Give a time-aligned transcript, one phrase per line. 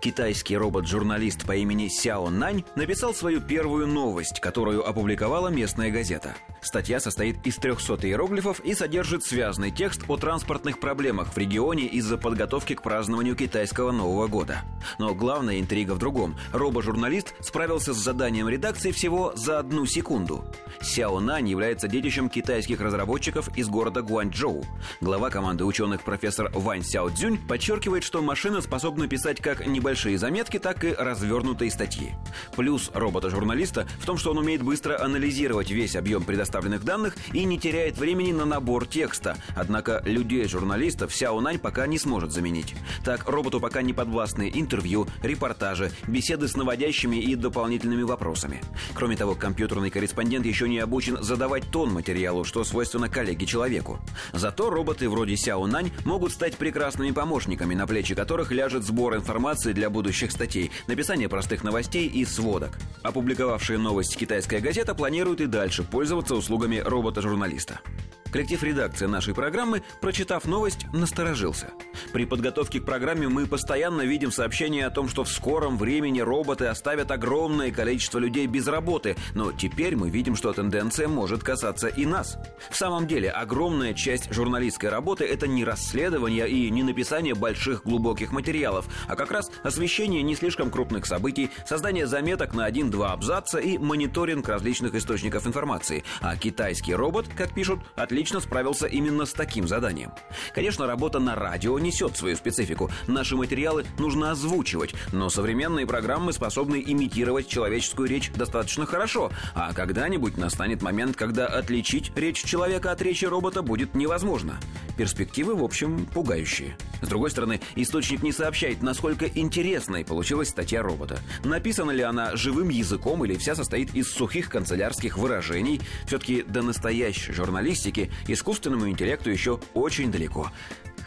[0.00, 6.34] Китайский робот-журналист по имени Сяо Нань написал свою первую новость, которую опубликовала местная газета.
[6.60, 12.18] Статья состоит из 300 иероглифов и содержит связанный текст о транспортных проблемах в регионе из-за
[12.18, 14.62] подготовки к празднованию китайского Нового года.
[14.98, 16.36] Но главная интрига в другом.
[16.52, 20.44] Робо-журналист справился с заданием редакции всего за одну секунду.
[20.82, 24.64] Сяо Нань является детищем китайских разработчиков из города Гуанчжоу.
[25.00, 30.58] Глава команды ученых профессор Вань Сяо Цзюнь подчеркивает, что машина способна писать как небольшие заметки,
[30.58, 32.12] так и развернутые статьи.
[32.56, 37.56] Плюс робота-журналиста в том, что он умеет быстро анализировать весь объем предоставленных данных и не
[37.56, 39.36] теряет времени на набор текста.
[39.54, 42.74] Однако людей-журналистов Сяо Нань пока не сможет заменить.
[43.04, 48.60] Так, роботу пока не подвластны интервью, репортажи, беседы с наводящими и дополнительными вопросами.
[48.92, 54.00] Кроме того, компьютерный корреспондент еще не обучен задавать тон материалу, что свойственно коллеге-человеку.
[54.32, 59.65] Зато роботы вроде Сяо Нань могут стать прекрасными помощниками, на плечи которых ляжет сбор информации
[59.72, 62.78] для будущих статей, написание простых новостей и сводок.
[63.02, 67.80] Опубликовавшая новость китайская газета планирует и дальше пользоваться услугами робота-журналиста.
[68.30, 71.70] Коллектив редакции нашей программы, прочитав новость, насторожился.
[72.12, 76.66] При подготовке к программе мы постоянно видим сообщения о том, что в скором времени роботы
[76.66, 82.04] оставят огромное количество людей без работы, но теперь мы видим, что тенденция может касаться и
[82.04, 82.36] нас.
[82.70, 88.32] В самом деле, огромная часть журналистской работы– это не расследование и не написание больших глубоких
[88.32, 93.78] материалов, а как раз освещение не слишком крупных событий, создание заметок на один-два абзаца и
[93.78, 96.04] мониторинг различных источников информации.
[96.20, 100.10] А китайский робот, как пишут, отлично отлично справился именно с таким заданием.
[100.54, 102.90] Конечно, работа на радио несет свою специфику.
[103.06, 110.38] Наши материалы нужно озвучивать, но современные программы способны имитировать человеческую речь достаточно хорошо, а когда-нибудь
[110.38, 114.58] настанет момент, когда отличить речь человека от речи робота будет невозможно.
[114.96, 116.74] Перспективы, в общем, пугающие.
[117.02, 121.18] С другой стороны, источник не сообщает, насколько интересной получилась статья робота.
[121.44, 125.80] Написана ли она живым языком или вся состоит из сухих канцелярских выражений.
[126.06, 130.50] Все-таки до настоящей журналистики искусственному интеллекту еще очень далеко.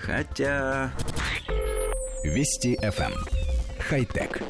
[0.00, 0.92] Хотя...
[2.24, 3.12] Вести FM.
[3.12, 3.24] Эм.
[3.78, 4.42] Хай-тек.